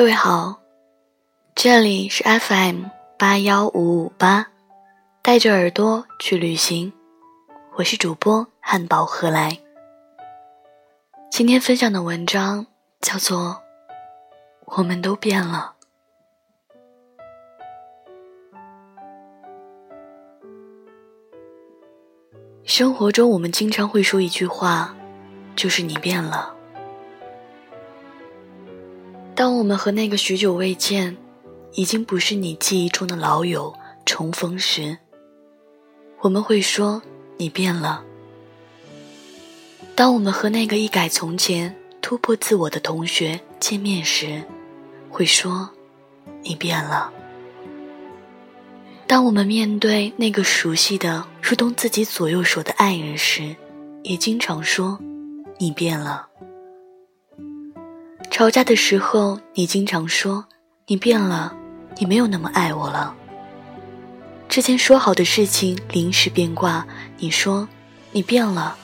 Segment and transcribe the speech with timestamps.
[0.00, 0.62] 各位好，
[1.54, 2.84] 这里是 FM
[3.18, 4.46] 八幺五五八，
[5.20, 6.90] 带着耳朵去旅行，
[7.76, 9.58] 我是主播汉堡何来。
[11.30, 12.66] 今天分享的文章
[13.02, 13.38] 叫做
[14.78, 15.74] 《我们都变了》。
[22.64, 24.96] 生活中，我们经常会说一句话，
[25.54, 26.56] 就是“你变了”。
[29.40, 31.16] 当我们和那个许久未见、
[31.72, 34.98] 已经不是你记忆中的老友重逢时，
[36.20, 37.00] 我们会说
[37.40, 38.04] “你变了”。
[39.96, 44.44] 当我们和那个一改从前、突破自我的同学见面时，
[45.08, 45.70] 会说
[46.44, 47.10] “你变了”。
[49.08, 53.56] 当我们面对那个熟悉的、如同自己左右手的爱人时，
[54.02, 55.00] 也经常说
[55.56, 56.26] “你变了”。
[58.40, 60.46] 吵架的时候，你经常说
[60.88, 61.54] “你变了”，
[61.98, 63.14] 你没有那么爱我了。
[64.48, 66.86] 之前说好的事情临时变卦，
[67.18, 67.68] 你说
[68.12, 68.74] “你变了”，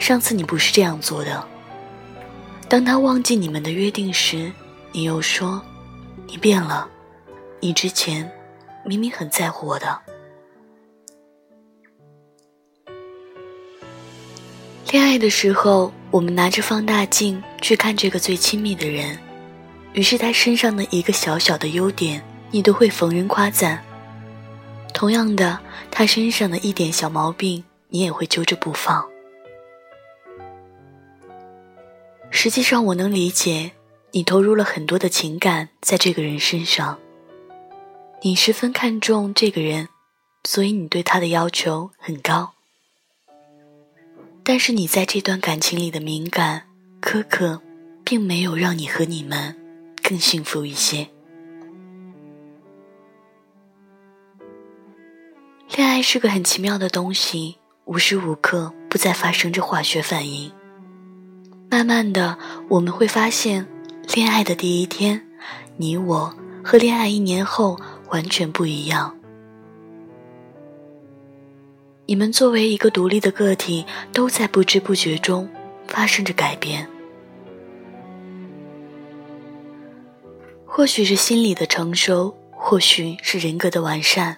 [0.00, 1.46] 上次你不是这样做的。
[2.66, 4.50] 当他忘记你们的约定时，
[4.90, 5.60] 你又说
[6.26, 6.88] “你变了”，
[7.60, 8.32] 你之前。
[8.86, 10.00] 明明很在乎我的。
[14.94, 19.18] 恋爱的时候，我们拿着放大镜去看这个最亲密的人，
[19.92, 23.76] 于是他身上的一个小小的优点，你都会逢人夸赞；
[24.92, 25.58] 同样的，
[25.90, 29.04] 他身上的一点小毛病，你也会揪着不放。
[32.30, 33.72] 实际上，我能理解
[34.12, 37.00] 你投入了很多的情感在这个人身上。
[38.22, 39.88] 你十分看重这个人，
[40.44, 42.52] 所以你对他的要求很高。
[44.46, 46.64] 但是你在这段感情里的敏感、
[47.00, 47.62] 苛刻，
[48.04, 49.56] 并没有让你和你们
[50.02, 51.08] 更幸福一些。
[55.74, 57.56] 恋爱是个很奇妙的东西，
[57.86, 60.52] 无时无刻不在发生着化学反应。
[61.70, 62.38] 慢慢的，
[62.68, 63.66] 我们会发现，
[64.14, 65.26] 恋爱的第一天，
[65.78, 67.80] 你我和恋爱一年后。
[68.10, 69.16] 完全不一样。
[72.06, 75.48] 你们作为一个独立的个体，都在不知不觉中
[75.88, 76.86] 发生着改变。
[80.66, 84.36] 或许是心理的成熟，或许是人格的完善。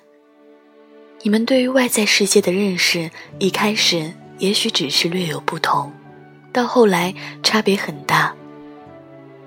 [1.22, 5.92] 你们对于外在世界的认识，一开始也许只是略有不同，
[6.52, 7.12] 到后来
[7.42, 8.32] 差别很大。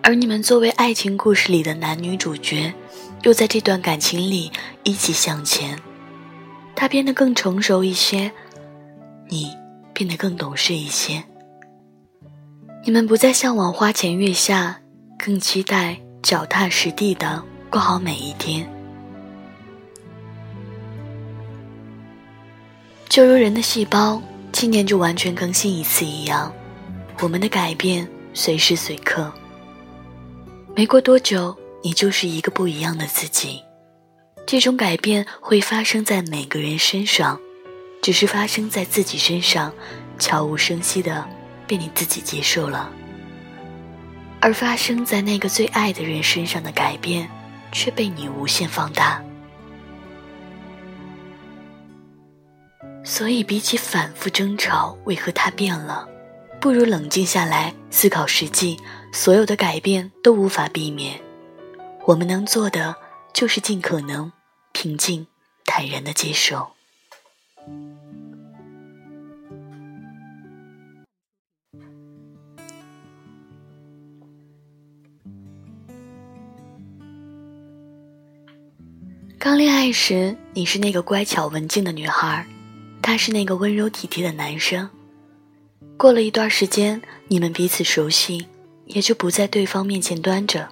[0.02, 2.74] 而你们作为爱情故事里的男女主角。
[3.24, 4.50] 又在这段感情里
[4.84, 5.78] 一起向前，
[6.80, 8.32] 他变得更成熟一些，
[9.28, 9.54] 你
[9.92, 11.22] 变得更懂事一些。
[12.86, 14.80] 你们不再向往花前月下，
[15.18, 18.66] 更期待脚踏实地的过好每一天。
[23.10, 24.22] 就如人的细胞
[24.54, 26.50] 七年就完全更新一次一样，
[27.20, 29.30] 我们的改变随时随刻。
[30.74, 31.54] 没过多久。
[31.82, 33.62] 你就是一个不一样的自己，
[34.52, 37.40] 这种改变会发生在每个人身上，
[38.02, 39.72] 只是发生在自己身上，
[40.18, 41.24] 悄无声息的
[41.68, 42.90] 被你自己接受了；
[44.42, 47.30] 而发生在那个最爱的人身上的改变，
[47.72, 49.24] 却被你无限放大。
[53.04, 56.10] 所以，比起反复争吵为何他变了，
[56.60, 58.80] 不如冷静下来思考实际，
[59.14, 61.22] 所有的改变都无法避免。
[62.08, 62.96] 我们能做的
[63.32, 64.32] 就是尽可能
[64.82, 65.28] 平静、
[65.66, 66.72] 坦然的接受。
[79.38, 82.48] 刚恋爱时，你是那个乖巧文静的女孩，
[83.02, 84.90] 他是那个温柔体贴的男生。
[85.98, 88.48] 过了一段时间，你们彼此熟悉，
[88.86, 90.70] 也就不在对方面前端着。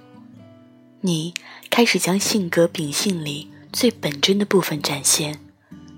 [1.01, 1.33] 你
[1.69, 5.37] 开始将性格秉性里最本真的部分展现，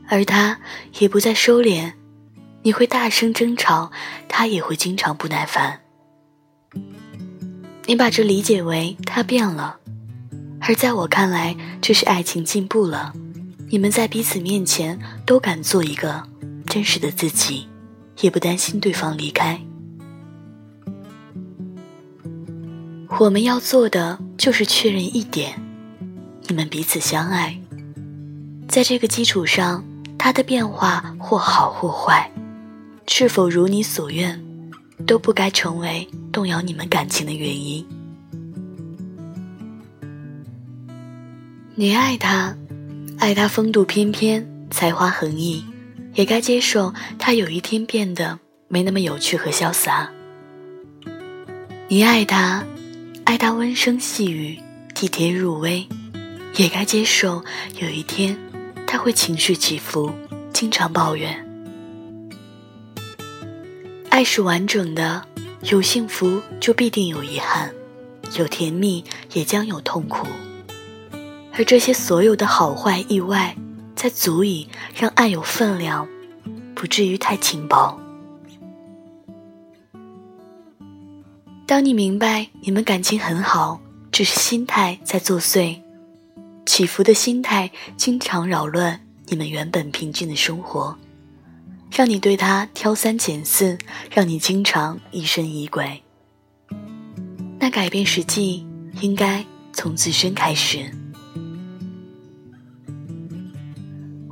[0.10, 0.60] 而他
[1.00, 1.94] 也不再收敛。
[2.62, 3.90] 你会大声争吵，
[4.28, 5.80] 他也会经常不耐烦。
[7.86, 9.78] 你把这理解为他变了，
[10.60, 13.14] 而在我看来，这是爱情进步了。
[13.70, 16.28] 你们在彼此面前都敢做一个
[16.66, 17.70] 真实的自己，
[18.20, 19.62] 也不担心对方离开。
[23.20, 25.64] 我们要做的就是确认一点：
[26.50, 27.58] 你们彼此相爱。
[28.70, 29.84] 在这个基础上，
[30.16, 32.32] 他的变化或好或坏，
[33.08, 34.40] 是否如你所愿，
[35.08, 37.84] 都不该成为动摇你们感情的原因。
[41.74, 42.56] 你爱他，
[43.18, 45.66] 爱他风度翩翩、才华横溢，
[46.14, 48.38] 也该接受他有一天变得
[48.68, 50.12] 没那么有趣和潇洒。
[51.88, 52.64] 你爱他，
[53.24, 54.60] 爱他温声细语、
[54.94, 55.88] 体贴入微，
[56.56, 57.44] 也该接受
[57.82, 58.38] 有一天
[58.92, 60.12] 他会情绪起伏、
[60.52, 61.46] 经常抱怨。
[64.10, 65.28] 爱是完整的，
[65.62, 67.72] 有幸福就必定有遗憾，
[68.40, 70.28] 有甜蜜也将有痛苦。
[71.54, 73.56] 而这些所有的好坏意外，
[73.96, 76.08] 才足以让爱有分量，
[76.74, 77.96] 不至于太轻薄。
[81.68, 83.80] 当你明白你们感情很好，
[84.12, 85.80] 只是心态在作祟，
[86.66, 90.98] 起伏的心态经常扰乱你们原本平静的生活，
[91.92, 93.78] 让你对他挑三拣四，
[94.12, 96.04] 让你经常疑神疑鬼。
[97.60, 98.66] 那改变实际
[99.02, 100.90] 应该从自身开始。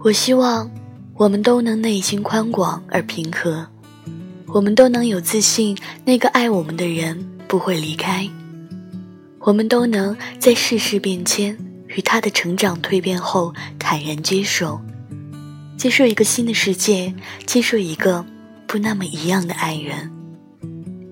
[0.03, 0.71] 我希望，
[1.15, 3.67] 我们都能内心宽广而平和，
[4.47, 8.29] 我们都能有自信，那个爱我们的人不会离开，
[9.39, 11.57] 我们都能在世事变迁
[11.89, 14.81] 与他的成长蜕变后坦然接受，
[15.77, 17.13] 接受一个新的世界，
[17.45, 18.25] 接受一个
[18.65, 20.11] 不那么一样的爱人，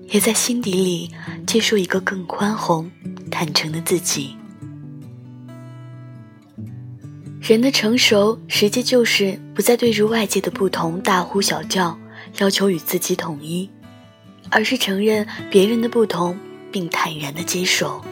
[0.08, 1.10] 也在心底里
[1.46, 2.90] 接受一个更宽宏、
[3.30, 4.36] 坦诚的自己。
[7.40, 11.96] 人的成熟，实际就是不再对着外界的不同大呼小叫，
[12.38, 13.70] 要求与自己统一，
[14.50, 16.36] 而是承认别人的不同，
[16.72, 18.04] 并坦然的接受。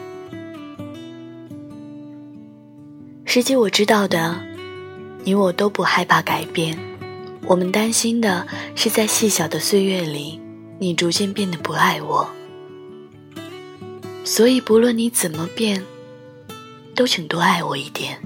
[3.35, 4.41] 实际我知道的，
[5.25, 6.79] 你我都不害怕改变，
[7.41, 8.47] 我们担心的
[8.77, 10.39] 是在细小的岁月里，
[10.79, 12.29] 你逐渐变得不爱我。
[14.23, 15.83] 所以不论你怎么变，
[16.95, 18.17] 都请多爱我一点。